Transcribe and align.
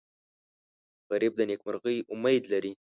غریب 1.09 1.33
د 1.37 1.41
نیکمرغۍ 1.49 1.97
امید 2.13 2.43
لري 2.53 2.73